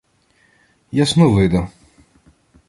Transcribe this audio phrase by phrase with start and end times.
[1.03, 1.63] —Ясновида.